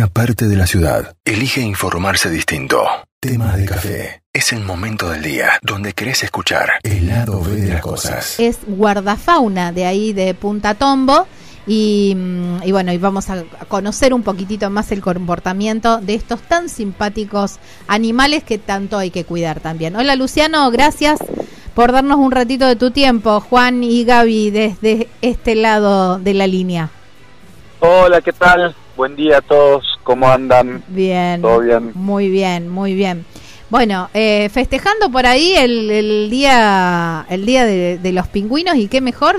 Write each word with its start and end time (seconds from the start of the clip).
una 0.00 0.08
parte 0.08 0.46
de 0.48 0.56
la 0.56 0.66
ciudad 0.66 1.14
elige 1.26 1.60
informarse 1.60 2.30
distinto. 2.30 2.86
Tema 3.20 3.54
de 3.54 3.66
café. 3.66 4.22
Es 4.32 4.50
el 4.54 4.60
momento 4.60 5.10
del 5.10 5.22
día 5.22 5.58
donde 5.60 5.92
querés 5.92 6.22
escuchar 6.22 6.70
el 6.82 7.06
lado 7.06 7.42
B 7.42 7.56
de 7.56 7.68
las 7.74 7.82
cosas. 7.82 8.40
Es 8.40 8.60
guardafauna 8.66 9.72
de 9.72 9.84
ahí 9.84 10.14
de 10.14 10.32
Punta 10.32 10.72
Tombo. 10.72 11.26
Y, 11.66 12.14
mm, 12.16 12.62
y 12.64 12.72
bueno, 12.72 12.94
y 12.94 12.96
vamos 12.96 13.28
a 13.28 13.44
conocer 13.68 14.14
un 14.14 14.22
poquitito 14.22 14.70
más 14.70 14.90
el 14.90 15.02
comportamiento 15.02 15.98
de 15.98 16.14
estos 16.14 16.40
tan 16.40 16.70
simpáticos 16.70 17.58
animales 17.86 18.42
que 18.42 18.56
tanto 18.56 18.96
hay 18.96 19.10
que 19.10 19.26
cuidar 19.26 19.60
también. 19.60 19.96
Hola 19.96 20.16
Luciano, 20.16 20.70
gracias 20.70 21.18
por 21.74 21.92
darnos 21.92 22.16
un 22.16 22.32
ratito 22.32 22.66
de 22.66 22.76
tu 22.76 22.90
tiempo. 22.90 23.40
Juan 23.40 23.84
y 23.84 24.04
Gaby 24.04 24.50
desde 24.50 25.08
este 25.20 25.56
lado 25.56 26.18
de 26.18 26.32
la 26.32 26.46
línea. 26.46 26.88
Hola, 27.80 28.22
¿qué 28.22 28.32
tal? 28.32 28.74
Buen 29.00 29.16
día 29.16 29.38
a 29.38 29.40
todos, 29.40 29.98
¿cómo 30.02 30.28
andan? 30.28 30.82
Bien. 30.88 31.40
¿Todo 31.40 31.60
bien? 31.60 31.92
Muy 31.94 32.28
bien, 32.28 32.68
muy 32.68 32.92
bien. 32.92 33.24
Bueno, 33.70 34.10
eh, 34.12 34.50
festejando 34.50 35.10
por 35.10 35.24
ahí 35.24 35.54
el, 35.56 35.90
el 35.90 36.28
día, 36.28 37.24
el 37.30 37.46
día 37.46 37.64
de, 37.64 37.96
de 37.96 38.12
los 38.12 38.28
pingüinos 38.28 38.76
y 38.76 38.88
qué 38.88 39.00
mejor, 39.00 39.36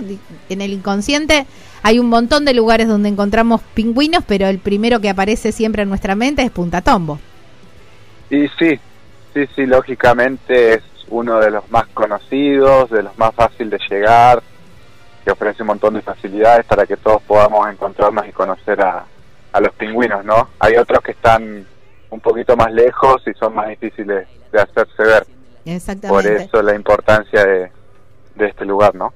en 0.49 0.61
el 0.61 0.73
inconsciente 0.73 1.45
hay 1.83 1.99
un 1.99 2.09
montón 2.09 2.43
de 2.43 2.55
lugares 2.55 2.87
donde 2.87 3.09
encontramos 3.09 3.61
pingüinos, 3.75 4.23
pero 4.27 4.47
el 4.47 4.57
primero 4.57 4.99
que 4.99 5.11
aparece 5.11 5.51
siempre 5.51 5.83
en 5.83 5.89
nuestra 5.89 6.15
mente 6.15 6.41
es 6.41 6.49
Punta 6.49 6.81
Tombo. 6.81 7.19
Y 8.31 8.47
sí, 8.57 8.79
sí, 9.35 9.45
sí, 9.55 9.67
lógicamente 9.67 10.73
es 10.73 10.81
uno 11.09 11.37
de 11.39 11.51
los 11.51 11.69
más 11.69 11.85
conocidos, 11.93 12.89
de 12.89 13.03
los 13.03 13.15
más 13.19 13.35
fácil 13.35 13.69
de 13.69 13.77
llegar, 13.91 14.41
que 15.23 15.29
ofrece 15.29 15.61
un 15.61 15.67
montón 15.67 15.93
de 15.93 16.01
facilidades 16.01 16.65
para 16.65 16.87
que 16.87 16.97
todos 16.97 17.21
podamos 17.21 17.69
encontrarnos 17.69 18.27
y 18.27 18.31
conocer 18.31 18.81
a, 18.81 19.05
a 19.51 19.59
los 19.59 19.73
pingüinos, 19.75 20.23
¿no? 20.25 20.49
Hay 20.59 20.75
otros 20.75 21.01
que 21.01 21.11
están 21.11 21.65
un 22.09 22.19
poquito 22.19 22.55
más 22.55 22.71
lejos 22.71 23.21
y 23.25 23.33
son 23.37 23.55
más 23.55 23.69
difíciles 23.69 24.27
de 24.51 24.61
hacerse 24.61 25.03
ver. 25.03 25.25
Por 25.25 25.73
Exactamente. 25.73 26.43
eso 26.43 26.61
la 26.61 26.75
importancia 26.75 27.45
de, 27.45 27.71
de 28.35 28.47
este 28.47 28.65
lugar, 28.65 28.95
¿no? 28.95 29.13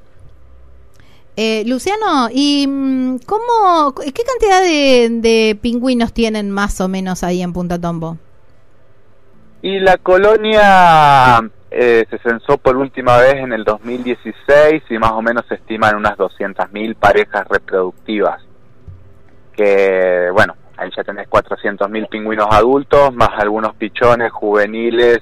Eh, 1.38 1.64
Luciano, 1.66 2.30
¿y 2.32 2.66
mm, 2.68 3.20
cómo, 3.26 3.94
qué 3.96 4.24
cantidad 4.24 4.62
de, 4.62 5.10
de 5.12 5.58
pingüinos 5.62 6.14
tienen 6.14 6.50
más 6.50 6.80
o 6.80 6.88
menos 6.88 7.24
ahí 7.24 7.42
en 7.42 7.52
Punta 7.52 7.80
Tombo? 7.80 8.18
Y 9.62 9.80
la 9.80 9.98
colonia 9.98 11.42
eh, 11.72 12.06
se 12.10 12.18
censó 12.20 12.58
por 12.58 12.78
última 12.78 13.18
vez 13.18 13.36
en 13.36 13.52
el 13.52 13.66
2016 13.66 14.84
y 14.90 14.98
más 14.98 15.12
o 15.12 15.22
menos 15.22 15.44
se 15.50 15.56
estiman 15.56 15.96
unas 15.96 16.18
200.000 16.18 16.96
parejas 16.96 17.46
reproductivas. 17.50 18.42
Que, 19.56 20.30
bueno, 20.34 20.56
ahí 20.78 20.90
ya 20.96 21.04
tenés 21.04 21.28
400.000 21.30 22.10
pingüinos 22.10 22.48
adultos, 22.52 23.14
más 23.14 23.30
algunos 23.38 23.76
pichones 23.76 24.32
juveniles. 24.32 25.20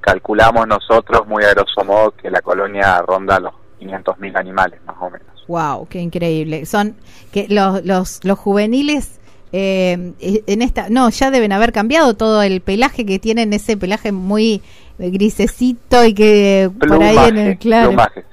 Calculamos 0.00 0.66
nosotros, 0.66 1.26
muy 1.26 1.44
a 1.44 1.50
grosso 1.50 1.84
modo, 1.84 2.12
que 2.12 2.30
la 2.30 2.40
colonia 2.40 3.02
ronda 3.02 3.40
los 3.40 3.52
500.000 3.80 4.38
animales, 4.38 4.80
más 4.86 4.96
o 5.00 5.10
menos. 5.10 5.26
Wow, 5.48 5.86
qué 5.88 6.00
increíble. 6.00 6.66
Son 6.66 6.96
que 7.32 7.46
los, 7.48 7.84
los, 7.84 8.24
los 8.24 8.38
juveniles 8.38 9.20
eh, 9.52 10.12
en 10.20 10.62
esta, 10.62 10.88
no, 10.90 11.08
ya 11.10 11.30
deben 11.30 11.52
haber 11.52 11.72
cambiado 11.72 12.14
todo 12.14 12.42
el 12.42 12.60
pelaje 12.60 13.06
que 13.06 13.18
tienen, 13.18 13.52
ese 13.52 13.76
pelaje 13.76 14.12
muy 14.12 14.62
grisecito 14.98 16.04
y 16.04 16.14
que 16.14 16.70
por 16.78 17.02
ahí 17.02 17.28
en 17.28 17.38
el 17.38 17.58
claro. 17.58 17.88
plumaje, 17.88 18.24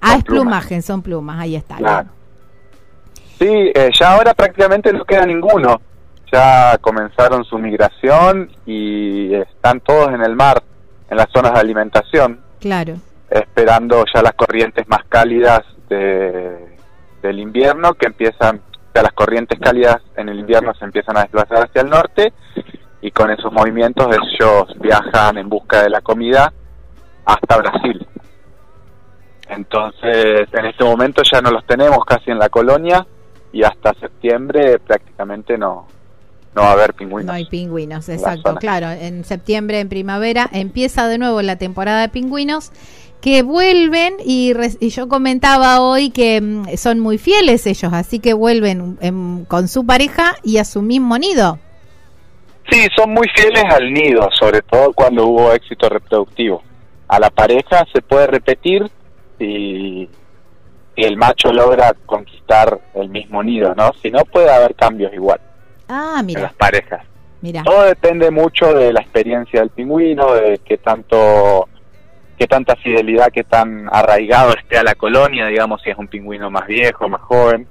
ah, 0.00 0.16
es 0.16 0.24
plumaje, 0.24 0.82
son 0.82 1.02
plumas, 1.02 1.40
ahí 1.40 1.56
está. 1.56 1.76
Claro. 1.76 2.08
Sí, 3.38 3.72
eh, 3.74 3.90
ya 3.98 4.12
ahora 4.14 4.34
prácticamente 4.34 4.92
no 4.92 5.04
queda 5.04 5.26
ninguno. 5.26 5.80
Ya 6.32 6.76
comenzaron 6.80 7.44
su 7.44 7.58
migración 7.58 8.50
y 8.66 9.32
están 9.34 9.80
todos 9.80 10.08
en 10.12 10.22
el 10.22 10.34
mar, 10.34 10.62
en 11.10 11.16
las 11.16 11.28
zonas 11.32 11.52
de 11.54 11.60
alimentación, 11.60 12.40
Claro. 12.60 12.94
esperando 13.30 14.04
ya 14.12 14.22
las 14.22 14.32
corrientes 14.34 14.88
más 14.88 15.04
cálidas 15.08 15.60
de- 15.88 16.76
del 17.22 17.38
invierno, 17.38 17.94
que 17.94 18.06
empiezan, 18.06 18.56
o 18.56 18.92
sea, 18.92 19.02
las 19.02 19.12
corrientes 19.12 19.58
cálidas 19.60 19.98
en 20.16 20.28
el 20.28 20.38
invierno 20.40 20.74
se 20.74 20.84
empiezan 20.84 21.16
a 21.16 21.20
desplazar 21.22 21.64
hacia 21.68 21.82
el 21.82 21.90
norte 21.90 22.32
y 23.00 23.10
con 23.12 23.30
esos 23.30 23.52
movimientos 23.52 24.08
ellos 24.16 24.74
viajan 24.80 25.38
en 25.38 25.48
busca 25.48 25.82
de 25.82 25.90
la 25.90 26.00
comida 26.00 26.52
hasta 27.24 27.56
Brasil. 27.58 28.06
Entonces, 29.48 30.48
en 30.52 30.64
este 30.66 30.82
momento 30.84 31.22
ya 31.30 31.40
no 31.40 31.50
los 31.50 31.64
tenemos 31.66 32.04
casi 32.04 32.30
en 32.32 32.38
la 32.38 32.48
colonia 32.48 33.06
y 33.56 33.62
hasta 33.62 33.94
septiembre 33.94 34.78
prácticamente 34.78 35.56
no, 35.56 35.86
no 36.54 36.60
va 36.62 36.68
a 36.68 36.72
haber 36.72 36.92
pingüinos. 36.92 37.24
No 37.24 37.32
hay 37.32 37.46
pingüinos, 37.46 38.06
exacto. 38.10 38.54
Claro, 38.56 38.90
en 38.90 39.24
septiembre, 39.24 39.80
en 39.80 39.88
primavera, 39.88 40.46
empieza 40.52 41.08
de 41.08 41.16
nuevo 41.16 41.40
la 41.40 41.56
temporada 41.56 42.02
de 42.02 42.10
pingüinos 42.10 42.70
que 43.22 43.42
vuelven 43.42 44.14
y, 44.24 44.52
re- 44.52 44.76
y 44.78 44.90
yo 44.90 45.08
comentaba 45.08 45.80
hoy 45.80 46.10
que 46.10 46.38
mm, 46.42 46.76
son 46.76 47.00
muy 47.00 47.16
fieles 47.16 47.66
ellos, 47.66 47.94
así 47.94 48.18
que 48.18 48.34
vuelven 48.34 48.98
em, 49.00 49.46
con 49.46 49.68
su 49.68 49.86
pareja 49.86 50.36
y 50.44 50.58
a 50.58 50.64
su 50.66 50.82
mismo 50.82 51.16
nido. 51.16 51.58
Sí, 52.70 52.86
son 52.94 53.14
muy 53.14 53.26
fieles 53.34 53.64
al 53.72 53.90
nido, 53.90 54.28
sobre 54.38 54.60
todo 54.60 54.92
cuando 54.92 55.26
hubo 55.28 55.50
éxito 55.52 55.88
reproductivo. 55.88 56.62
A 57.08 57.18
la 57.18 57.30
pareja 57.30 57.86
se 57.90 58.02
puede 58.02 58.26
repetir 58.26 58.90
y, 59.38 60.08
y 60.96 61.04
el 61.04 61.16
macho 61.16 61.52
logra 61.52 61.94
conquistar 62.06 62.78
el 62.94 63.08
mismo 63.10 63.42
nido, 63.42 63.74
¿no? 63.74 63.92
Si 64.02 64.10
no, 64.10 64.24
puede 64.24 64.50
haber 64.50 64.74
cambios 64.74 65.12
igual 65.12 65.38
Ah, 65.88 66.16
en 66.20 66.26
mira, 66.26 66.40
las 66.42 66.54
parejas. 66.54 67.04
mira. 67.42 67.62
Todo 67.62 67.82
depende 67.84 68.30
mucho 68.30 68.72
de 68.74 68.92
la 68.92 69.00
experiencia 69.02 69.60
del 69.60 69.70
pingüino, 69.70 70.34
de 70.34 70.58
qué 70.64 70.78
tanto 70.78 71.68
qué 72.38 72.46
tanta 72.46 72.76
fidelidad, 72.76 73.28
qué 73.32 73.44
tan 73.44 73.88
arraigado 73.90 74.52
esté 74.54 74.76
a 74.76 74.82
la 74.82 74.94
colonia, 74.94 75.46
digamos, 75.46 75.80
si 75.82 75.88
es 75.90 75.96
un 75.96 76.06
pingüino 76.08 76.50
más 76.50 76.66
viejo, 76.66 77.08
más 77.08 77.22
joven, 77.22 77.66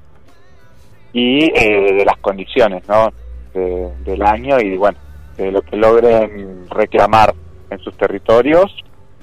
y 1.14 1.46
eh, 1.56 1.94
de 1.94 2.06
las 2.06 2.18
condiciones, 2.18 2.88
¿no? 2.88 3.12
De- 3.54 3.92
del 4.04 4.22
año 4.24 4.60
y, 4.60 4.76
bueno, 4.76 4.98
de 5.38 5.52
lo 5.52 5.62
que 5.62 5.76
logren 5.78 6.68
reclamar 6.70 7.34
en 7.70 7.80
sus 7.80 7.96
territorios. 7.96 8.76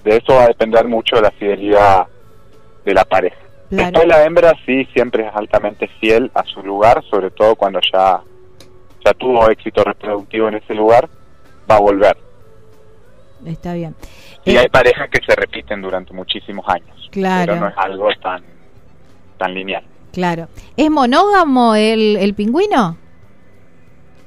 De 0.05 0.17
eso 0.17 0.35
va 0.35 0.45
a 0.45 0.49
depender 0.49 0.87
mucho 0.89 1.17
de 1.17 1.23
la 1.23 1.31
fidelidad 1.33 2.07
de 2.85 2.95
la 2.95 3.05
pareja. 3.05 3.37
Claro. 3.73 3.87
Después 3.87 4.07
la 4.07 4.25
hembra 4.25 4.53
sí 4.67 4.85
siempre 4.93 5.27
es 5.27 5.35
altamente 5.35 5.89
fiel 5.99 6.31
a 6.35 6.45
su 6.45 6.63
lugar, 6.63 7.03
sobre 7.09 7.31
todo 7.31 7.57
cuando 7.57 7.81
ya, 7.91 8.21
ya 9.03 9.15
tuvo 9.15 9.49
éxito 9.49 9.83
reproductivo 9.83 10.49
en 10.49 10.57
ese 10.57 10.75
lugar, 10.75 11.09
va 11.71 11.77
a 11.77 11.81
volver. 11.81 12.15
Está 13.47 13.73
bien. 13.73 13.95
Y 14.45 14.55
Eh, 14.55 14.59
hay 14.59 14.69
parejas 14.69 15.09
que 15.11 15.21
se 15.27 15.35
repiten 15.35 15.81
durante 15.81 16.13
muchísimos 16.13 16.69
años. 16.69 17.09
Claro. 17.11 17.55
Pero 17.55 17.61
no 17.61 17.69
es 17.69 17.75
algo 17.79 18.09
tan, 18.23 18.43
tan 19.39 19.55
lineal. 19.55 19.85
Claro. 20.13 20.49
¿Es 20.77 20.91
monógamo 20.91 21.75
el, 21.75 22.17
el 22.17 22.35
pingüino? 22.35 22.99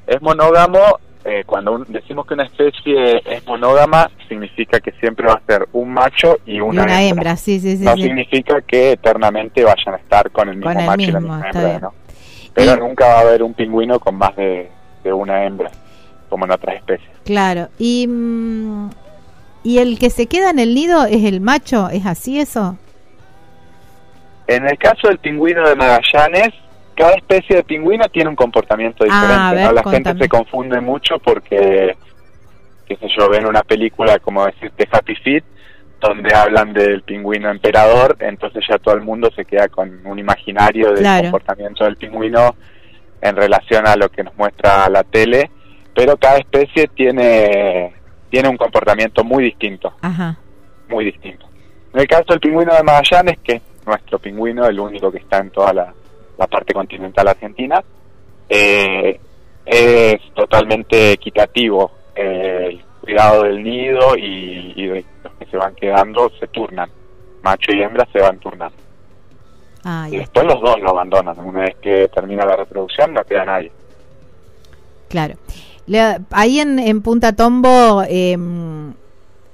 Es 0.08 0.20
monógamo, 0.24 0.80
eh, 1.26 1.44
cuando 1.46 1.74
un- 1.74 1.86
decimos 1.90 2.26
que 2.28 2.36
una 2.36 2.44
especie 2.46 3.22
es 3.26 3.46
monógama, 3.48 4.10
significa 4.30 4.80
que 4.80 4.92
siempre 5.00 5.26
va 5.28 5.34
a 5.34 5.42
ser 5.46 5.68
un 5.74 5.92
macho 5.92 6.38
y 6.46 6.58
Y 6.58 6.62
una, 6.62 6.84
una 6.84 7.02
hembra. 7.02 7.32
hembra, 7.32 7.36
sí, 7.38 7.60
sí, 7.60 7.78
sí. 7.78 7.84
no 7.84 7.96
significa 7.96 8.62
que 8.62 8.92
eternamente 8.92 9.64
vayan 9.64 9.96
a 9.96 9.98
estar 9.98 10.30
con 10.32 10.50
el 10.50 10.58
mismo 10.58 10.72
Con 10.72 10.80
el 10.80 10.86
macho 10.88 11.02
y 11.02 11.12
la 11.12 11.20
misma 11.20 11.50
hembra. 11.50 11.80
¿no? 11.80 11.94
Pero 12.54 12.76
Y- 12.76 12.80
nunca 12.80 13.06
va 13.08 13.18
a 13.18 13.22
haber 13.22 13.42
un 13.44 13.54
pingüino 13.56 14.00
con 14.00 14.16
más 14.16 14.36
de, 14.36 14.70
de 15.04 15.12
una 15.14 15.44
hembra, 15.46 15.72
como 16.30 16.46
en 16.46 16.52
otras 16.52 16.76
especies. 16.78 17.10
Claro. 17.26 17.70
Y, 17.80 18.06
mm, 18.08 18.90
¿Y 19.64 19.80
el 19.80 19.98
que 19.98 20.12
se 20.12 20.28
queda 20.28 20.52
en 20.52 20.60
el 20.60 20.76
nido 20.76 21.06
es 21.06 21.24
el 21.24 21.42
macho? 21.42 21.90
¿Es 21.90 22.06
así 22.06 22.40
eso? 22.40 22.78
En 24.48 24.68
el 24.68 24.78
caso 24.78 25.08
del 25.08 25.18
pingüino 25.18 25.68
de 25.68 25.76
Magallanes, 25.76 26.54
cada 26.96 27.14
especie 27.16 27.58
de 27.58 27.64
pingüino 27.64 28.08
tiene 28.10 28.30
un 28.30 28.36
comportamiento 28.36 29.04
Ah, 29.10 29.14
diferente. 29.52 29.56
ver, 29.56 29.66
¿no? 29.68 29.72
La 29.74 29.84
contame. 29.84 30.06
gente 30.06 30.24
se 30.24 30.30
confunde 30.30 30.80
mucho 30.82 31.20
porque, 31.20 31.96
qué 32.88 32.96
sé 32.98 33.08
yo, 33.18 33.30
ven 33.30 33.46
una 33.46 33.64
película 33.64 34.20
como 34.20 34.46
decirte 34.46 34.88
Happy 34.92 35.16
Feet, 35.16 35.44
donde 36.00 36.34
hablan 36.36 36.74
del 36.74 37.02
pingüino 37.04 37.50
emperador, 37.50 38.18
entonces 38.20 38.64
ya 38.70 38.78
todo 38.78 38.96
el 38.96 39.02
mundo 39.02 39.30
se 39.36 39.46
queda 39.46 39.68
con 39.70 40.06
un 40.06 40.20
imaginario 40.20 40.90
del 40.90 41.00
Claro. 41.00 41.24
comportamiento 41.24 41.84
del 41.84 41.98
pingüino 41.98 42.56
en 43.22 43.36
relación 43.36 43.88
a 43.88 43.96
lo 43.96 44.10
que 44.10 44.24
nos 44.24 44.36
muestra 44.36 44.88
la 44.90 45.04
tele, 45.04 45.50
pero 45.96 46.16
cada 46.18 46.38
especie 46.38 46.88
tiene, 46.90 47.94
tiene 48.30 48.50
un 48.50 48.58
comportamiento 48.58 49.24
muy 49.24 49.46
distinto 49.46 49.94
Ajá. 50.02 50.38
muy 50.90 51.06
distinto. 51.06 51.48
En 51.94 52.02
el 52.02 52.08
caso 52.08 52.26
del 52.30 52.40
pingüino 52.42 52.76
de 52.76 52.84
Magallanes, 52.84 53.40
que 53.40 53.54
es 53.54 53.62
nuestro 53.88 54.20
pingüino, 54.20 54.66
el 54.68 54.80
único 54.80 55.12
que 55.12 55.20
está 55.20 55.38
en 55.38 55.50
toda 55.50 55.74
la, 55.74 55.94
la 56.38 56.48
parte 56.48 56.74
continental 56.74 57.28
argentina, 57.28 57.84
eh, 58.50 59.20
es 59.66 60.22
totalmente 60.34 61.14
equitativo. 61.14 61.92
Eh, 62.16 62.68
el 62.70 62.84
cuidado 63.02 63.44
del 63.44 63.64
nido 63.64 64.16
y, 64.18 64.74
y 64.76 64.88
de 64.88 65.06
los 65.24 65.34
que 65.34 65.46
se 65.46 65.58
van 65.58 65.76
quedando 65.76 66.30
se 66.40 66.48
turnan. 66.48 66.90
Macho 67.44 67.72
y 67.74 67.82
hembra 67.82 68.08
se 68.12 68.20
van 68.20 68.40
turnando. 68.40 68.86
Ah, 69.84 70.08
Y 70.12 70.18
después 70.18 70.46
los 70.48 70.60
dos 70.62 70.80
lo 70.82 70.90
abandonan. 70.90 71.38
Una 71.40 71.62
vez 71.62 71.76
que 71.80 72.08
termina 72.08 72.44
la 72.44 72.56
reproducción 72.56 73.14
no 73.14 73.24
queda 73.24 73.46
nadie. 73.46 73.72
Claro. 75.08 75.36
ahí 76.32 76.60
en, 76.60 77.02
Punta 77.04 77.34
Tombo, 77.34 78.04
em, 78.10 78.94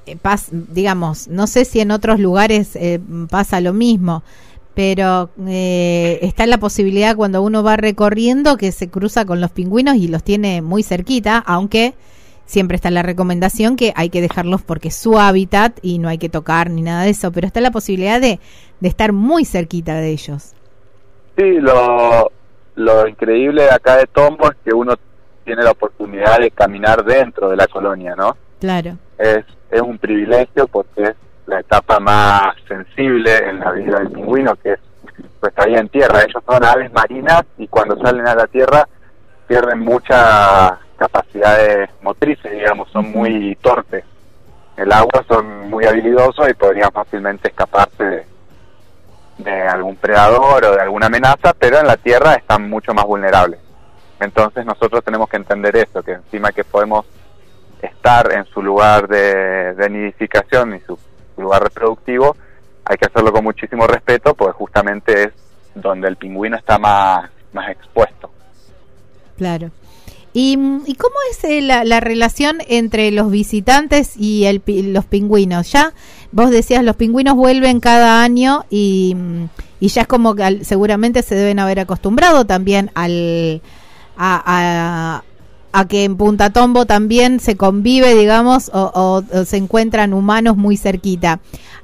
eh, 0.05 0.17
digamos, 0.49 1.27
no 1.27 1.47
sé 1.47 1.65
si 1.65 1.81
en 1.81 1.91
otros 1.91 2.19
lugares 2.19 2.77
eh, 2.77 3.01
pasa 3.29 3.59
lo 3.59 3.73
mismo, 3.73 4.23
pero 4.73 5.29
eh, 5.47 6.19
está 6.21 6.45
la 6.45 6.57
posibilidad 6.57 7.15
cuando 7.15 7.41
uno 7.41 7.63
va 7.63 7.77
recorriendo 7.77 8.57
que 8.57 8.71
se 8.71 8.89
cruza 8.89 9.25
con 9.25 9.41
los 9.41 9.51
pingüinos 9.51 9.95
y 9.95 10.07
los 10.07 10.23
tiene 10.23 10.61
muy 10.61 10.83
cerquita, 10.83 11.37
aunque 11.39 11.93
siempre 12.45 12.75
está 12.75 12.91
la 12.91 13.03
recomendación 13.03 13.75
que 13.75 13.93
hay 13.95 14.09
que 14.09 14.21
dejarlos 14.21 14.61
porque 14.61 14.89
es 14.89 14.95
su 14.95 15.19
hábitat 15.19 15.77
y 15.81 15.99
no 15.99 16.09
hay 16.09 16.17
que 16.17 16.29
tocar 16.29 16.69
ni 16.69 16.81
nada 16.81 17.03
de 17.03 17.11
eso, 17.11 17.31
pero 17.31 17.47
está 17.47 17.61
la 17.61 17.71
posibilidad 17.71 18.19
de, 18.19 18.39
de 18.79 18.87
estar 18.87 19.13
muy 19.13 19.45
cerquita 19.45 19.95
de 19.95 20.09
ellos. 20.09 20.53
Sí, 21.37 21.59
lo, 21.59 22.31
lo 22.75 23.07
increíble 23.07 23.63
de 23.63 23.71
acá 23.71 23.97
de 23.97 24.07
Tombo 24.07 24.51
es 24.51 24.57
que 24.63 24.73
uno 24.73 24.95
tiene 25.43 25.63
la 25.63 25.71
oportunidad 25.71 26.39
de 26.39 26.51
caminar 26.51 27.03
dentro 27.03 27.49
de 27.49 27.55
la 27.55 27.67
colonia, 27.67 28.15
¿no? 28.15 28.37
Claro. 28.59 28.97
Es, 29.17 29.43
es 29.69 29.81
un 29.81 29.97
privilegio 29.97 30.67
porque 30.67 31.03
es 31.03 31.15
la 31.47 31.59
etapa 31.59 31.99
más 31.99 32.55
sensible 32.67 33.37
en 33.37 33.59
la 33.59 33.71
vida 33.71 33.99
del 33.99 34.11
pingüino, 34.11 34.55
que 34.55 34.73
es 34.73 34.79
pues 35.39 35.53
ahí 35.57 35.75
en 35.75 35.89
tierra. 35.89 36.21
Ellos 36.21 36.43
son 36.45 36.63
aves 36.63 36.91
marinas 36.93 37.43
y 37.57 37.67
cuando 37.67 37.97
salen 37.99 38.27
a 38.27 38.35
la 38.35 38.47
tierra 38.47 38.87
pierden 39.47 39.79
muchas 39.79 40.73
capacidades 40.97 41.89
motrices, 42.01 42.51
digamos, 42.51 42.89
son 42.91 43.11
muy 43.11 43.55
torpes. 43.61 44.03
El 44.77 44.91
agua 44.91 45.23
son 45.27 45.69
muy 45.69 45.85
habilidosos 45.85 46.49
y 46.49 46.53
podrían 46.53 46.91
fácilmente 46.91 47.49
escaparse 47.49 48.03
de, 48.03 48.25
de 49.39 49.61
algún 49.67 49.95
predador 49.95 50.65
o 50.65 50.75
de 50.75 50.81
alguna 50.81 51.07
amenaza, 51.07 51.53
pero 51.57 51.79
en 51.79 51.87
la 51.87 51.97
tierra 51.97 52.35
están 52.35 52.69
mucho 52.69 52.93
más 52.93 53.05
vulnerables. 53.05 53.59
Entonces 54.19 54.65
nosotros 54.65 55.03
tenemos 55.03 55.27
que 55.29 55.37
entender 55.37 55.75
eso, 55.75 56.03
que 56.03 56.13
encima 56.13 56.51
que 56.51 56.63
podemos 56.63 57.05
estar 57.81 58.31
en 58.31 58.45
su 58.45 58.61
lugar 58.61 59.07
de, 59.07 59.89
nidificación 59.89 60.75
y 60.75 60.79
su 60.81 60.97
lugar 61.41 61.63
reproductivo, 61.63 62.35
hay 62.85 62.97
que 62.97 63.05
hacerlo 63.05 63.31
con 63.31 63.43
muchísimo 63.43 63.87
respeto, 63.87 64.33
porque 64.33 64.57
justamente 64.57 65.23
es 65.23 65.29
donde 65.75 66.07
el 66.07 66.17
pingüino 66.17 66.57
está 66.57 66.77
más, 66.77 67.29
más 67.53 67.69
expuesto. 67.69 68.29
Claro. 69.37 69.71
¿Y, 70.33 70.55
cómo 70.97 71.15
es 71.29 71.43
eh, 71.43 71.61
la, 71.61 71.83
la, 71.83 71.99
relación 71.99 72.59
entre 72.69 73.11
los 73.11 73.29
visitantes 73.29 74.15
y 74.15 74.45
el, 74.45 74.61
los 74.93 75.05
pingüinos? 75.05 75.71
Ya 75.71 75.93
vos 76.31 76.51
decías, 76.51 76.83
los 76.85 76.95
pingüinos 76.95 77.35
vuelven 77.35 77.81
cada 77.81 78.23
año 78.23 78.63
y, 78.69 79.15
y 79.81 79.87
ya 79.89 80.03
es 80.03 80.07
como 80.07 80.35
que 80.35 80.63
seguramente 80.63 81.21
se 81.21 81.35
deben 81.35 81.59
haber 81.59 81.81
acostumbrado 81.81 82.45
también 82.45 82.91
al, 82.95 83.61
a 84.15 85.23
que 85.87 86.03
en 86.03 86.17
Punta 86.17 86.51
Tombo 86.51 86.85
también 86.85 87.39
se 87.39 87.55
convive, 87.55 88.15
digamos, 88.15 88.69
o, 88.73 89.23
se 89.45 89.57
encuentran 89.57 90.13
humanos 90.13 90.57
muy 90.57 90.77
cerquita. 90.77 91.39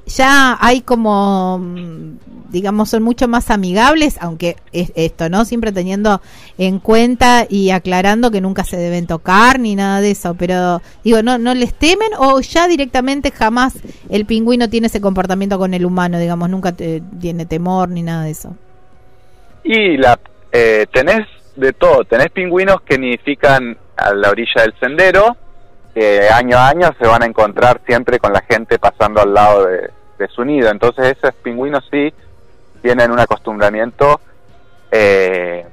Ya 0.06 0.56
hay 0.60 0.80
como, 0.80 1.58
mm, 1.58 2.50
digamos, 2.50 2.90
son 2.90 3.02
mucho 3.02 3.28
más 3.28 3.50
amigables, 3.50 4.16
aunque 4.20 4.56
es 4.72 4.92
esto, 4.94 5.28
¿no? 5.28 5.44
Siempre 5.44 5.72
teniendo 5.72 6.22
en 6.56 6.78
cuenta 6.78 7.46
y 7.48 7.70
aclarando 7.70 8.30
que 8.30 8.40
nunca 8.40 8.64
se 8.64 8.76
deben 8.76 9.06
tocar 9.06 9.60
ni 9.60 9.74
nada 9.74 10.00
de 10.00 10.12
eso, 10.12 10.34
pero 10.34 10.80
digo, 11.04 11.22
¿no, 11.22 11.38
no 11.38 11.54
les 11.54 11.74
temen 11.74 12.08
o 12.18 12.40
ya 12.40 12.68
directamente 12.68 13.30
jamás 13.30 13.74
el 14.08 14.24
pingüino 14.24 14.68
tiene 14.70 14.86
ese 14.86 15.00
comportamiento 15.00 15.58
con 15.58 15.74
el 15.74 15.84
humano, 15.84 16.18
digamos, 16.18 16.48
nunca 16.48 16.72
tiene 16.72 17.44
temor 17.46 17.90
ni 17.90 18.02
nada 18.02 18.24
de 18.24 18.30
eso? 18.30 18.56
Y 19.64 19.98
la, 19.98 20.18
eh, 20.52 20.86
tenés 20.92 21.26
de 21.58 21.72
todo. 21.72 22.04
Tenés 22.04 22.30
pingüinos 22.30 22.80
que 22.82 22.98
nidifican 22.98 23.76
a 23.96 24.14
la 24.14 24.30
orilla 24.30 24.62
del 24.62 24.74
sendero, 24.78 25.36
que 25.94 26.28
año 26.28 26.56
a 26.56 26.68
año 26.68 26.90
se 26.98 27.06
van 27.06 27.22
a 27.22 27.26
encontrar 27.26 27.80
siempre 27.84 28.18
con 28.18 28.32
la 28.32 28.42
gente 28.42 28.78
pasando 28.78 29.20
al 29.20 29.34
lado 29.34 29.66
de, 29.66 29.90
su 30.28 30.44
nido. 30.44 30.70
Entonces 30.70 31.16
esos 31.16 31.34
pingüinos 31.36 31.84
sí 31.90 32.12
tienen 32.82 33.10
un 33.10 33.20
acostumbramiento 33.20 34.20
eh, 34.90 35.64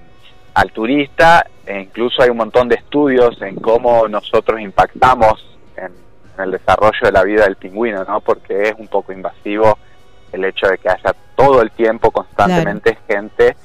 al 0.53 0.71
turista 0.71 1.45
e 1.65 1.81
incluso 1.81 2.21
hay 2.21 2.29
un 2.29 2.37
montón 2.37 2.67
de 2.67 2.75
estudios 2.75 3.41
en 3.41 3.55
cómo 3.55 4.07
nosotros 4.07 4.59
impactamos 4.59 5.57
en, 5.77 5.91
el 6.37 6.51
desarrollo 6.51 6.99
de 7.01 7.11
la 7.11 7.23
vida 7.23 7.45
del 7.45 7.55
pingüino, 7.55 8.03
¿no? 8.03 8.21
Porque 8.21 8.69
es 8.69 8.75
un 8.77 8.87
poco 8.87 9.13
invasivo 9.13 9.77
el 10.31 10.45
hecho 10.45 10.67
de 10.67 10.77
que 10.77 10.89
haya 10.89 11.15
todo 11.35 11.61
el 11.61 11.71
tiempo 11.71 12.11
constantemente 12.11 12.97
gente 13.07 13.55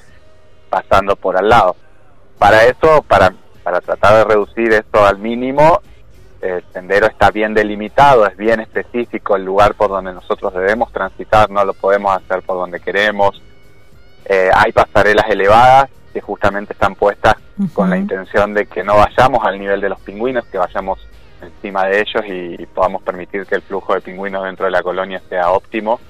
pasando 0.70 1.16
por 1.16 1.36
al 1.36 1.48
lado. 1.48 1.76
Para 2.40 2.64
eso, 2.64 3.02
para, 3.02 3.34
para 3.62 3.82
tratar 3.82 4.14
de 4.14 4.24
reducir 4.24 4.72
esto 4.72 5.04
al 5.04 5.18
mínimo, 5.18 5.82
el 6.40 6.64
sendero 6.72 7.06
está 7.06 7.30
bien 7.30 7.52
delimitado, 7.52 8.26
es 8.26 8.34
bien 8.34 8.60
específico 8.60 9.36
el 9.36 9.44
lugar 9.44 9.74
por 9.74 9.90
donde 9.90 10.14
nosotros 10.14 10.54
debemos 10.54 10.90
transitar, 10.90 11.50
no 11.50 11.62
lo 11.66 11.74
podemos 11.74 12.16
hacer 12.16 12.40
por 12.40 12.56
donde 12.56 12.80
queremos. 12.80 13.42
Eh, 14.24 14.48
hay 14.54 14.72
pasarelas 14.72 15.28
elevadas 15.28 15.90
que 16.14 16.22
justamente 16.22 16.72
están 16.72 16.94
puestas 16.94 17.34
con 17.74 17.90
la 17.90 17.98
intención 17.98 18.54
de 18.54 18.64
que 18.64 18.82
no 18.84 18.96
vayamos 18.96 19.44
al 19.44 19.58
nivel 19.58 19.82
de 19.82 19.90
los 19.90 20.00
pingüinos, 20.00 20.46
que 20.46 20.56
vayamos 20.56 20.98
encima 21.42 21.84
de 21.88 22.00
ellos 22.00 22.24
y, 22.26 22.64
podamos 22.68 23.02
permitir 23.02 23.44
que 23.44 23.56
el 23.56 23.62
flujo 23.62 23.92
de 23.92 24.00
pingüinos 24.00 24.44
dentro 24.44 24.64
de 24.64 24.70
la 24.70 24.82
colonia 24.82 25.20
sea 25.28 25.50
óptimo. 25.50 26.00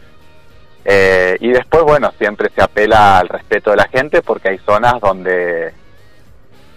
Eh, 0.85 1.37
y 1.41 1.49
después, 1.49 1.83
bueno, 1.83 2.13
siempre 2.17 2.51
se 2.55 2.63
apela 2.63 3.19
al 3.19 3.29
respeto 3.29 3.73
de 3.73 3.79
la 3.79 3.89
gente 3.89 4.23
porque 4.23 4.51
hay 4.51 4.59
zonas 4.59 5.01
donde 5.01 5.80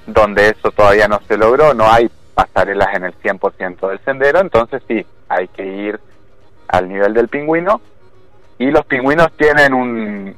donde 0.06 0.50
eso 0.50 0.72
todavía 0.72 1.08
no 1.08 1.20
se 1.28 1.38
logró, 1.38 1.74
no 1.74 1.92
hay 1.92 2.10
pasarelas 2.34 2.96
en 2.96 3.06
el 3.06 3.14
100% 3.20 3.90
del 3.90 4.00
sendero, 4.04 4.40
entonces 4.40 4.82
sí, 4.88 5.06
hay 5.30 5.48
que 5.50 5.66
ir 5.66 6.00
al 6.68 6.90
nivel 6.90 7.14
del 7.14 7.28
pingüino 7.28 7.82
y 8.58 8.72
los 8.72 8.86
pingüinos 8.86 9.32
tienen 9.38 9.74
un, 9.74 10.36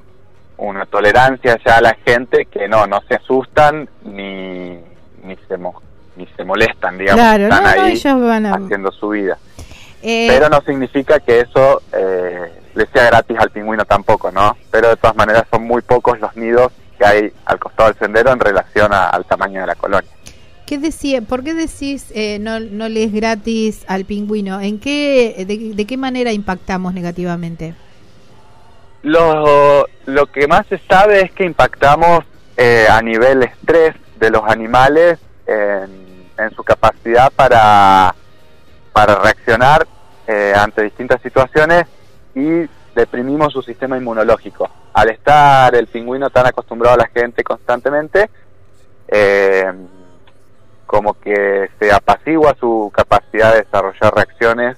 una 0.57 0.85
tolerancia 0.85 1.57
ya 1.65 1.77
a 1.77 1.81
la 1.81 1.95
gente 2.05 2.45
que 2.45 2.67
no, 2.67 2.85
no 2.87 3.01
se 3.07 3.15
asustan 3.15 3.89
ni, 4.03 4.77
ni, 5.23 5.35
se, 5.47 5.57
ni 6.15 6.27
se 6.35 6.43
molestan, 6.43 6.97
digamos, 6.97 7.23
están 7.23 7.65
ahí 7.65 8.01
haciendo 8.53 8.91
su 8.91 9.09
vida. 9.09 9.37
Eh, 10.01 10.27
Pero 10.29 10.49
no 10.49 10.61
significa 10.61 11.19
que 11.19 11.41
eso 11.41 11.81
eh, 11.91 12.51
le 12.75 12.85
sea 12.87 13.05
gratis 13.05 13.37
al 13.39 13.49
pingüino 13.49 13.85
tampoco, 13.85 14.31
¿no? 14.31 14.55
Pero 14.69 14.89
de 14.89 14.97
todas 14.97 15.15
maneras 15.15 15.45
son 15.49 15.63
muy 15.63 15.81
pocos 15.81 16.19
los 16.19 16.35
nidos 16.35 16.71
que 16.97 17.05
hay 17.05 17.33
al 17.45 17.59
costado 17.59 17.89
del 17.89 17.99
sendero 17.99 18.31
en 18.31 18.39
relación 18.39 18.93
al 18.93 19.25
tamaño 19.25 19.61
de 19.61 19.67
la 19.67 19.75
colonia. 19.75 20.09
¿Qué 20.65 20.79
decía, 20.79 21.21
¿Por 21.21 21.43
qué 21.43 21.53
decís 21.53 22.11
eh, 22.15 22.39
no, 22.39 22.59
no 22.59 22.89
le 22.89 23.03
es 23.03 23.13
gratis 23.13 23.85
al 23.87 24.05
pingüino? 24.05 24.59
¿En 24.59 24.79
qué, 24.79 25.45
de, 25.45 25.85
qué 25.85 25.97
manera 25.97 26.31
impactamos 26.31 26.93
negativamente? 26.93 27.75
Lo, 29.03 29.85
lo 30.05 30.25
que 30.31 30.47
más 30.47 30.65
se 30.65 30.79
sabe 30.89 31.21
es 31.21 31.31
que 31.31 31.45
impactamos 31.45 32.23
eh, 32.57 32.87
a 32.89 32.99
nivel 33.03 33.43
estrés 33.43 33.93
de 34.19 34.31
los 34.31 34.41
animales 34.47 35.19
en, 35.45 36.51
su 36.55 36.63
capacidad 36.63 37.31
para, 37.31 38.15
para 38.91 39.15
reaccionar 39.15 39.85
eh, 40.27 40.53
ante 40.55 40.81
distintas 40.81 41.21
situaciones 41.21 41.85
y 42.33 42.67
deprimimos 42.95 43.53
su 43.53 43.61
sistema 43.61 43.97
inmunológico. 43.97 44.69
Al 44.95 45.09
estar 45.09 45.75
el 45.75 45.87
pingüino 45.87 46.29
tan 46.29 46.45
acostumbrado 46.47 46.95
a 46.95 46.99
la 46.99 47.07
gente 47.07 47.43
constantemente, 47.43 48.29
eh, 49.09 49.65
como 50.85 51.19
que 51.19 51.69
se 51.77 51.91
apacigua 51.91 52.55
su 52.57 52.89
capacidad 52.95 53.51
de 53.51 53.63
desarrollar 53.63 54.15
reacciones 54.15 54.77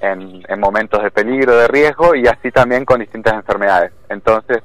en, 0.00 0.60
momentos 0.60 1.02
de 1.02 1.10
peligro, 1.10 1.56
de 1.56 1.66
riesgo 1.66 2.14
y 2.14 2.28
así 2.28 2.52
también 2.52 2.84
con 2.84 3.00
distintas 3.00 3.34
enfermedades. 3.34 3.90
Entonces, 4.08 4.58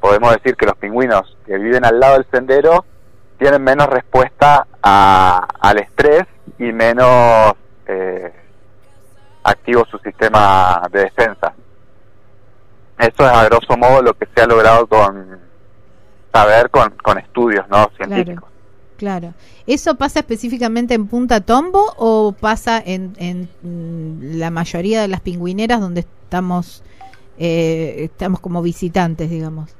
podemos 0.00 0.32
decir 0.32 0.54
que 0.54 0.66
los 0.66 0.76
pingüinos 0.76 1.36
que 1.44 1.58
viven 1.58 1.84
al 1.84 1.98
lado 1.98 2.14
del 2.14 2.26
sendero 2.30 2.84
tienen 3.38 3.60
menos 3.60 3.88
respuesta 3.88 4.68
al 4.82 5.78
estrés 5.80 6.26
y 6.60 6.70
menos 6.70 7.54
eh, 7.88 8.32
activo 9.42 9.84
su 9.86 9.98
sistema 9.98 10.80
de 10.92 11.00
defensa. 11.00 11.52
Eso 12.98 13.26
es 13.26 13.32
a 13.32 13.44
grosso 13.44 13.76
modo 13.76 14.02
lo 14.02 14.14
que 14.14 14.26
se 14.34 14.42
ha 14.42 14.46
logrado 14.46 14.86
con 14.86 15.38
saber 16.32 16.70
con, 16.70 16.90
con 17.02 17.18
estudios 17.18 17.68
no 17.68 17.90
científicos. 17.96 18.48
Claro. 18.96 19.34
¿Eso 19.66 19.96
pasa 19.96 20.20
específicamente 20.20 20.94
en 20.94 21.08
Punta 21.08 21.40
Tombo 21.40 21.94
o 21.96 22.32
pasa 22.32 22.82
en, 22.84 23.14
en 23.18 23.48
mm, 23.62 24.38
la 24.38 24.50
mayoría 24.50 25.02
de 25.02 25.08
las 25.08 25.20
pingüineras 25.20 25.80
donde 25.80 26.00
estamos 26.00 26.82
eh, 27.38 28.04
estamos 28.04 28.40
como 28.40 28.62
visitantes, 28.62 29.28
digamos? 29.30 29.74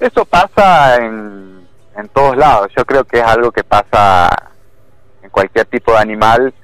Eso 0.00 0.24
pasa 0.24 0.96
en, 0.96 1.66
en 1.96 2.08
todos 2.08 2.36
lados. 2.36 2.68
Yo 2.76 2.84
creo 2.84 3.04
que 3.04 3.18
es 3.18 3.24
algo 3.24 3.52
que 3.52 3.64
pasa 3.64 4.28
en 5.22 5.30
cualquier 5.30 5.66
tipo 5.66 5.92
de 5.92 5.98
animal 5.98 6.54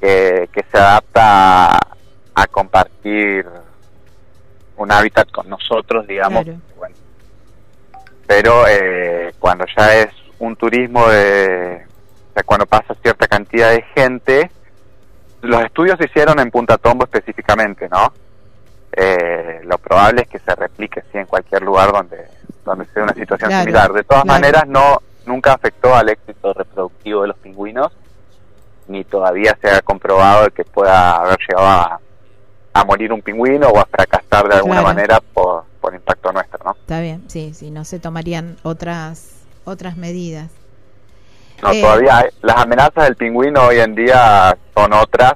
que, 0.00 0.48
que 0.52 0.64
se 0.70 0.78
adapta 0.78 1.78
a 2.34 2.46
compartir 2.50 3.46
un 4.76 4.92
hábitat 4.92 5.30
con 5.30 5.48
nosotros, 5.48 6.06
digamos. 6.06 6.44
Bueno. 6.76 6.94
Pero 8.26 8.66
eh, 8.68 9.34
cuando 9.38 9.64
ya 9.76 9.94
es 9.96 10.08
un 10.38 10.56
turismo 10.56 11.08
de, 11.08 11.84
o 12.30 12.34
sea, 12.34 12.42
cuando 12.44 12.66
pasa 12.66 12.94
cierta 13.02 13.26
cantidad 13.28 13.70
de 13.70 13.82
gente, 13.94 14.50
los 15.42 15.62
estudios 15.62 15.96
se 15.98 16.06
hicieron 16.06 16.40
en 16.40 16.50
Punta 16.50 16.78
Tombo 16.78 17.04
específicamente, 17.04 17.88
¿no? 17.88 18.12
Eh, 18.92 19.60
lo 19.64 19.76
probable 19.78 20.22
es 20.22 20.28
que 20.28 20.38
se 20.38 20.54
replique 20.54 21.02
sí 21.12 21.18
en 21.18 21.26
cualquier 21.26 21.62
lugar 21.62 21.92
donde 21.92 22.28
donde 22.64 22.86
sea 22.86 23.02
una 23.02 23.14
situación 23.14 23.50
Claro, 23.50 23.62
similar. 23.62 23.92
De 23.92 24.04
todas 24.04 24.24
claro. 24.24 24.40
maneras, 24.40 24.66
no 24.66 24.98
nunca 25.26 25.52
afectó 25.52 25.94
al 25.94 26.08
éxito 26.08 26.52
reproductivo 26.52 27.22
de 27.22 27.28
los 27.28 27.36
pingüinos, 27.38 27.92
ni 28.88 29.04
todavía 29.04 29.56
se 29.60 29.70
ha 29.70 29.80
comprobado 29.82 30.50
que 30.50 30.64
pueda 30.64 31.16
haber 31.16 31.38
llegado 31.38 31.66
a, 31.66 32.00
a 32.74 32.84
morir 32.84 33.12
un 33.12 33.22
pingüino 33.22 33.68
o 33.68 33.78
a 33.78 33.86
fracasar 33.86 34.48
de 34.48 34.56
alguna 34.56 34.80
Claro. 34.80 34.88
manera 34.88 35.20
por, 35.20 35.64
por 35.80 35.94
impacto 35.94 36.32
nuestro, 36.32 36.58
¿no? 36.64 36.72
Está 36.72 37.00
bien, 37.00 37.24
sí, 37.28 37.54
sí, 37.54 37.70
no 37.70 37.84
se 37.84 37.98
tomarían 38.00 38.56
otras 38.64 39.30
otras 39.64 39.96
medidas. 39.96 40.50
No, 41.62 41.70
Eh, 41.72 41.80
todavía 41.80 42.18
hay- 42.18 42.30
las 42.42 42.56
amenazas 42.56 43.04
del 43.04 43.16
pingüino 43.16 43.62
hoy 43.62 43.78
en 43.78 43.94
día 43.94 44.54
son 44.76 44.92
otras, 44.92 45.34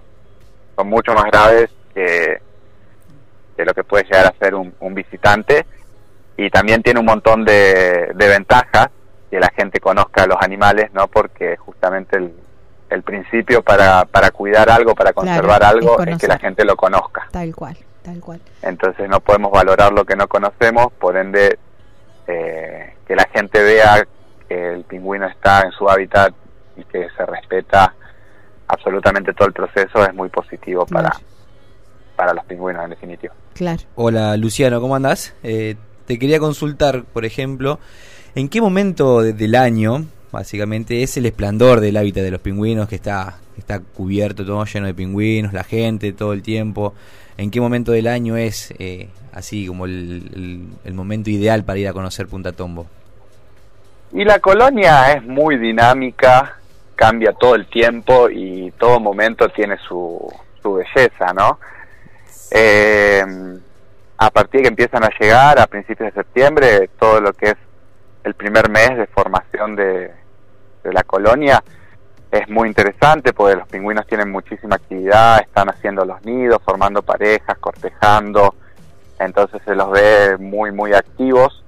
son 0.76 0.88
mucho 0.88 1.14
más 1.14 1.24
graves 1.26 1.70
que, 1.94 2.38
que 3.56 3.64
lo 3.64 3.72
que 3.72 3.84
puede 3.84 4.04
llegar 4.04 4.26
a 4.26 4.34
ser 4.38 4.54
un, 4.54 4.74
un 4.80 4.94
visitante 4.94 5.64
y 6.36 6.50
también 6.50 6.82
tiene 6.82 7.00
un 7.00 7.06
montón 7.06 7.44
de, 7.44 8.12
de 8.14 8.28
ventajas 8.28 8.88
que 9.30 9.40
la 9.40 9.50
gente 9.56 9.80
conozca 9.80 10.24
a 10.24 10.26
los 10.26 10.36
animales, 10.42 10.92
¿no? 10.92 11.06
Porque 11.08 11.56
justamente 11.56 12.16
el, 12.18 12.32
el 12.90 13.02
principio 13.02 13.62
para, 13.62 14.04
para 14.06 14.30
cuidar 14.30 14.70
algo, 14.70 14.94
para 14.94 15.12
conservar 15.12 15.62
algo, 15.62 16.00
es, 16.02 16.18
que 16.18 16.26
la 16.28 16.38
gente 16.38 16.64
lo 16.64 16.76
conozca. 16.76 17.28
Tal 17.30 17.54
cual, 17.54 17.76
tal 18.02 18.20
cual. 18.20 18.40
Entonces 18.62 19.08
no 19.08 19.20
podemos 19.20 19.50
valorar 19.52 19.92
lo 19.92 20.04
que 20.04 20.16
no 20.16 20.26
conocemos, 20.28 20.92
por 20.98 21.16
ende 21.16 21.58
eh, 22.26 22.94
que 23.06 23.14
la 23.16 23.28
gente 23.32 23.62
vea 23.62 24.06
que 24.48 24.72
el 24.74 24.84
pingüino 24.84 25.26
está 25.26 25.62
en 25.62 25.72
su 25.72 25.88
hábitat 25.88 26.32
y 26.76 26.84
que 26.84 27.08
se 27.16 27.26
respeta 27.26 27.94
absolutamente 28.68 29.32
todo 29.34 29.48
el 29.48 29.54
proceso 29.54 30.04
es 30.04 30.14
muy 30.14 30.28
positivo 30.28 30.86
para, 30.86 31.10
Claro. 31.10 31.24
para 32.16 32.34
los 32.34 32.44
pingüinos 32.44 32.84
en 32.84 32.90
definitiva. 32.90 33.34
Claro. 33.54 33.82
Hola 33.94 34.36
Luciano, 34.36 34.80
¿cómo 34.80 34.94
andás? 34.96 35.34
Eh, 35.42 35.76
te 36.06 36.18
quería 36.18 36.38
consultar, 36.38 37.04
por 37.04 37.24
ejemplo, 37.24 37.78
¿en 38.34 38.48
qué 38.48 38.60
momento 38.60 39.20
de- 39.22 39.32
del 39.32 39.54
año, 39.54 40.04
básicamente, 40.32 41.02
es 41.02 41.16
el 41.16 41.26
esplendor 41.26 41.80
del 41.80 41.96
hábitat 41.96 42.22
de 42.22 42.30
los 42.30 42.40
pingüinos 42.40 42.88
que 42.88 42.94
está, 42.96 43.38
está 43.56 43.80
cubierto, 43.80 44.44
todo 44.44 44.64
lleno 44.64 44.86
de 44.86 44.94
pingüinos, 44.94 45.52
la 45.52 45.64
gente 45.64 46.12
todo 46.12 46.32
el 46.32 46.42
tiempo? 46.42 46.94
¿En 47.36 47.50
qué 47.50 47.60
momento 47.60 47.92
del 47.92 48.06
año 48.08 48.36
es 48.36 48.74
eh, 48.78 49.08
así 49.32 49.66
como 49.66 49.84
el, 49.86 50.30
el- 50.34 50.66
el 50.84 50.94
momento 50.94 51.30
ideal 51.30 51.64
para 51.64 51.78
ir 51.78 51.88
a 51.88 51.92
conocer 51.92 52.26
Punta 52.26 52.52
Tombo? 52.52 52.86
Y 54.12 54.24
la 54.24 54.38
colonia 54.40 55.12
es 55.12 55.22
muy 55.24 55.56
dinámica, 55.58 56.56
cambia 56.96 57.32
todo 57.32 57.54
el 57.54 57.66
tiempo 57.66 58.28
y 58.30 58.72
todo 58.78 58.98
momento 58.98 59.48
tiene 59.50 59.76
su, 59.86 60.18
su 60.62 60.74
belleza, 60.74 61.32
¿no? 61.34 61.58
Eh, 62.50 63.22
a 64.16 64.30
partir 64.30 64.58
de 64.58 64.62
que 64.62 64.68
empiezan 64.68 65.04
a 65.04 65.10
llegar 65.20 65.60
a 65.60 65.66
principios 65.66 66.12
de 66.12 66.20
septiembre, 66.22 66.90
todo 66.98 67.20
lo 67.20 67.32
que 67.34 67.50
es 67.50 67.56
el 68.28 68.34
primer 68.34 68.68
mes 68.68 68.96
de 68.96 69.06
formación 69.06 69.74
de, 69.74 70.12
la 70.84 71.02
colonia 71.02 71.62
es 72.30 72.48
muy 72.48 72.68
interesante 72.68 73.32
porque 73.32 73.56
los 73.56 73.68
pingüinos 73.68 74.06
tienen 74.06 74.30
muchísima 74.30 74.76
actividad, 74.76 75.40
están 75.40 75.68
haciendo 75.68 76.04
los 76.04 76.22
nidos, 76.24 76.62
formando 76.62 77.02
parejas, 77.02 77.58
cortejando, 77.58 78.54
entonces 79.18 79.60
se 79.64 79.74
los 79.74 79.90
ve 79.90 80.36
muy, 80.38 80.72
muy 80.72 80.92
activos. 80.92 81.62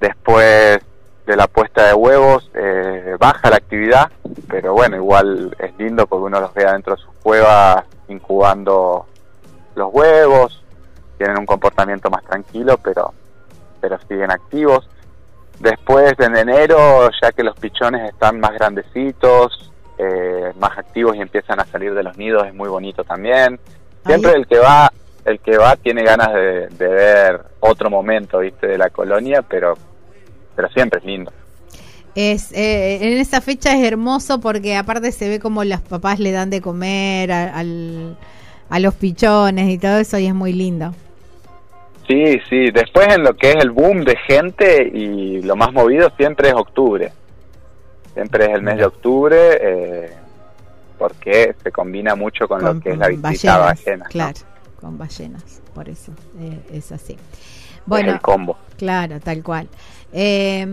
Después 0.00 0.78
de 1.26 1.36
la 1.36 1.46
puesta 1.48 1.86
de 1.86 1.94
huevos 1.94 2.50
eh, 2.54 3.16
baja 3.18 3.50
la 3.50 3.56
actividad, 3.56 4.10
pero 4.48 4.74
bueno, 4.74 4.96
igual 4.96 5.56
es 5.58 5.76
lindo 5.76 6.06
porque 6.06 6.24
uno 6.24 6.40
los 6.40 6.54
ve 6.54 6.66
adentro 6.66 6.94
de 6.94 7.02
sus 7.02 7.14
cuevas 7.22 7.84
incubando 8.08 9.06
los 9.74 9.92
huevos, 9.92 10.62
tienen 11.18 11.38
un 11.38 11.46
comportamiento 11.46 12.10
más 12.10 12.24
tranquilo, 12.24 12.78
pero, 12.78 13.12
pero 13.80 13.98
siguen 14.08 14.30
activos. 14.30 14.88
Después 15.60 16.14
en 16.18 16.36
enero, 16.36 17.08
ya 17.22 17.32
que 17.32 17.42
los 17.42 17.56
pichones 17.58 18.10
están 18.12 18.40
más 18.40 18.52
grandecitos, 18.52 19.70
eh, 19.98 20.52
más 20.58 20.76
activos 20.76 21.16
y 21.16 21.20
empiezan 21.20 21.60
a 21.60 21.64
salir 21.66 21.94
de 21.94 22.02
los 22.02 22.16
nidos, 22.18 22.46
es 22.46 22.54
muy 22.54 22.68
bonito 22.68 23.04
también. 23.04 23.58
Siempre 24.04 24.32
Ahí- 24.32 24.36
el 24.38 24.46
que 24.46 24.58
va, 24.58 24.92
el 25.24 25.38
que 25.40 25.56
va 25.56 25.76
tiene 25.76 26.02
ganas 26.02 26.32
de, 26.34 26.68
de 26.68 26.88
ver 26.88 27.40
otro 27.60 27.88
momento, 27.88 28.40
viste, 28.40 28.66
de 28.66 28.76
la 28.76 28.90
colonia, 28.90 29.42
pero, 29.42 29.74
pero 30.56 30.68
siempre 30.70 30.98
es 30.98 31.04
lindo. 31.06 31.32
Es, 32.16 32.52
eh, 32.52 32.98
en 33.12 33.18
esa 33.18 33.40
fecha 33.40 33.72
es 33.76 33.84
hermoso 33.86 34.40
porque 34.40 34.76
aparte 34.76 35.10
se 35.12 35.28
ve 35.28 35.40
como 35.40 35.64
los 35.64 35.80
papás 35.80 36.20
le 36.20 36.30
dan 36.32 36.50
de 36.50 36.60
comer 36.60 37.32
a, 37.32 37.56
al- 37.58 38.16
a 38.70 38.78
los 38.78 38.94
pichones 38.94 39.68
y 39.68 39.78
todo 39.78 39.98
eso 39.98 40.18
y 40.18 40.26
es 40.26 40.34
muy 40.34 40.52
lindo. 40.52 40.92
Sí, 42.06 42.40
sí. 42.48 42.70
Después 42.70 43.08
en 43.08 43.22
lo 43.22 43.34
que 43.34 43.50
es 43.50 43.56
el 43.56 43.70
boom 43.70 44.04
de 44.04 44.16
gente 44.16 44.90
y 44.92 45.42
lo 45.42 45.56
más 45.56 45.72
movido 45.72 46.10
siempre 46.16 46.48
es 46.48 46.54
octubre. 46.54 47.12
Siempre 48.12 48.46
es 48.46 48.50
el 48.52 48.62
mes 48.62 48.78
de 48.78 48.84
octubre 48.84 49.36
eh, 49.60 50.12
porque 50.98 51.54
se 51.62 51.72
combina 51.72 52.14
mucho 52.14 52.46
con, 52.46 52.62
lo 52.62 52.78
que 52.80 52.90
es 52.90 52.98
la 52.98 53.08
visita 53.08 53.56
a 53.56 53.58
ballenas. 53.58 54.08
¿no? 54.08 54.10
Claro, 54.10 54.40
con 54.80 54.98
ballenas, 54.98 55.62
por 55.74 55.88
eso 55.88 56.12
eh, 56.38 56.60
es 56.72 56.92
así. 56.92 57.14
Es 57.14 57.18
Bueno, 57.86 58.12
el 58.12 58.20
combo. 58.20 58.56
Claro, 58.76 59.18
tal 59.20 59.42
cual. 59.42 59.68
Eh, 60.12 60.64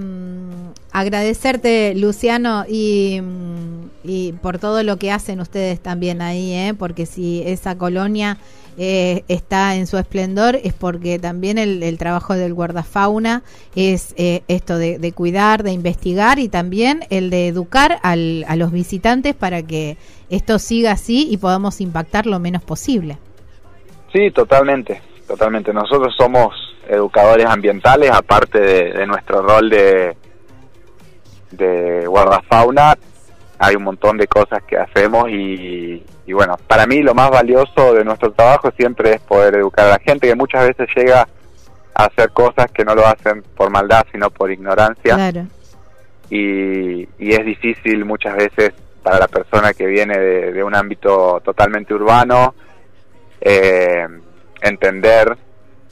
agradecerte, 0.91 1.95
Luciano, 1.95 2.63
y, 2.67 3.19
mm, 3.21 3.89
y 4.03 4.33
por 4.33 4.59
todo 4.59 4.83
lo 4.83 4.97
que 4.97 5.11
hacen 5.11 5.39
ustedes 5.39 5.79
también 5.79 6.21
ahí, 6.21 6.53
¿eh? 6.53 6.75
porque 6.77 7.07
si 7.07 7.41
esa 7.45 7.75
colonia 7.75 8.38
eh, 8.77 9.23
está 9.27 9.75
en 9.75 9.85
su 9.87 9.97
esplendor 9.97 10.55
es 10.63 10.73
porque 10.73 11.19
también 11.19 11.57
el, 11.57 11.83
el 11.83 11.97
trabajo 11.97 12.33
del 12.35 12.53
guardafauna 12.53 13.43
es 13.75 14.13
eh, 14.17 14.43
esto 14.47 14.77
de, 14.77 14.97
de 14.97 15.11
cuidar, 15.11 15.63
de 15.63 15.71
investigar 15.71 16.39
y 16.39 16.47
también 16.49 17.01
el 17.09 17.29
de 17.29 17.47
educar 17.47 17.99
al- 18.03 18.45
a 18.47 18.55
los 18.55 18.71
visitantes 18.71 19.35
para 19.35 19.61
que 19.63 19.97
esto 20.29 20.57
siga 20.59 20.93
así 20.93 21.27
y 21.29 21.37
podamos 21.37 21.81
impactar 21.81 22.25
lo 22.25 22.39
menos 22.39 22.63
posible. 22.63 23.17
Sí, 24.13 24.31
totalmente, 24.31 25.01
totalmente. 25.27 25.73
Nosotros 25.73 26.13
somos 26.17 26.53
educadores 26.87 27.45
ambientales, 27.45 28.11
aparte 28.11 28.59
de, 28.59 28.93
de 28.93 29.07
nuestro 29.07 29.41
rol 29.41 29.69
de, 29.69 30.15
de 31.51 32.05
guardafauna, 32.07 32.97
hay 33.63 33.75
un 33.75 33.83
montón 33.83 34.17
de 34.17 34.27
cosas 34.27 34.63
que 34.63 34.75
hacemos 34.75 35.29
y, 35.29 36.03
y 36.25 36.33
bueno, 36.33 36.57
para 36.67 36.87
mí 36.87 37.01
lo 37.03 37.13
más 37.13 37.29
valioso 37.29 37.93
de 37.93 38.03
nuestro 38.03 38.31
trabajo 38.31 38.71
siempre 38.75 39.13
es 39.13 39.21
poder 39.21 39.55
educar 39.55 39.85
a 39.85 39.89
la 39.91 39.99
gente 39.99 40.27
que 40.27 40.35
muchas 40.35 40.67
veces 40.67 40.87
llega 40.95 41.27
a 41.93 42.05
hacer 42.05 42.31
cosas 42.31 42.71
que 42.71 42.83
no 42.83 42.95
lo 42.95 43.05
hacen 43.05 43.43
por 43.55 43.69
maldad, 43.69 44.03
sino 44.11 44.31
por 44.31 44.51
ignorancia 44.51 45.13
Claro, 45.13 45.45
y, 46.31 47.01
y 47.19 47.33
es 47.33 47.45
difícil 47.45 48.03
muchas 48.03 48.35
veces 48.35 48.71
para 49.03 49.19
la 49.19 49.27
persona 49.27 49.73
que 49.73 49.85
viene 49.85 50.17
de, 50.17 50.53
de 50.53 50.63
un 50.63 50.73
ámbito 50.75 51.39
totalmente 51.45 51.93
urbano 51.93 52.55
eh, 53.41 54.07
entender 54.61 55.37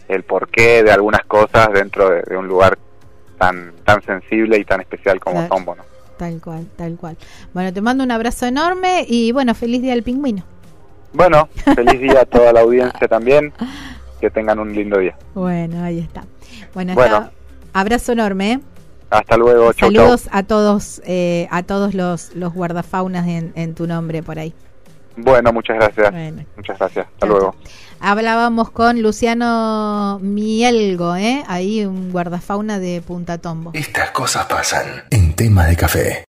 el 0.07 0.23
porqué 0.23 0.81
de 0.81 0.91
algunas 0.91 1.23
cosas 1.25 1.69
dentro 1.71 2.09
de, 2.09 2.23
de 2.23 2.35
un 2.35 2.47
lugar 2.47 2.79
tan 3.37 3.73
tan 3.85 4.01
sensible 4.03 4.57
y 4.57 4.65
tan 4.65 4.81
especial 4.81 5.19
como 5.19 5.35
Claro. 5.37 5.55
Tombo, 5.55 5.75
¿no? 5.75 5.83
Tal 6.19 6.39
cual, 6.41 6.67
tal 6.75 6.95
cual. 6.97 7.17
Bueno, 7.53 7.73
te 7.73 7.81
mando 7.81 8.03
un 8.03 8.11
abrazo 8.11 8.45
enorme 8.45 9.05
y 9.07 9.31
bueno, 9.31 9.55
feliz 9.55 9.81
día 9.81 9.93
del 9.93 10.03
pingüino. 10.03 10.43
Bueno, 11.13 11.49
feliz 11.75 11.99
día 11.99 12.21
a 12.21 12.25
toda 12.25 12.53
la 12.53 12.59
audiencia 12.61 13.07
también, 13.07 13.51
que 14.21 14.29
tengan 14.29 14.59
un 14.59 14.73
lindo 14.75 14.99
día. 14.99 15.17
Bueno, 15.33 15.83
ahí 15.83 15.97
está. 15.99 16.25
Bueno, 16.75 16.93
Bueno. 16.93 17.15
está- 17.17 17.31
abrazo 17.73 18.11
enorme. 18.11 18.51
¿eh? 18.51 18.59
Hasta 19.09 19.37
luego, 19.37 19.73
chau, 19.73 19.89
chau. 19.91 20.01
Saludos 20.03 20.29
a 20.31 20.43
todos, 20.43 21.01
eh, 21.05 21.47
a 21.49 21.63
todos 21.63 21.95
los, 21.95 22.35
los 22.35 22.53
guardafaunas 22.53 23.27
en, 23.27 23.53
en 23.55 23.73
tu 23.73 23.87
nombre 23.87 24.21
por 24.21 24.37
ahí. 24.37 24.53
Bueno, 25.17 25.51
muchas 25.51 25.77
gracias. 25.77 26.11
Bueno. 26.11 26.45
Muchas 26.55 26.77
gracias. 26.77 27.07
Hasta 27.07 27.25
Chau, 27.25 27.29
luego. 27.29 27.55
Hablábamos 28.01 28.71
con 28.71 29.01
Luciano 29.01 30.19
Mielgo, 30.21 31.15
¿eh? 31.15 31.43
ahí 31.47 31.85
un 31.85 32.11
guardafauna 32.11 32.79
de 32.79 33.01
Punta 33.01 33.37
Tombo. 33.39 33.71
Estas 33.73 34.11
cosas 34.11 34.45
pasan 34.45 35.03
en 35.09 35.33
tema 35.33 35.65
de 35.65 35.75
café. 35.75 36.23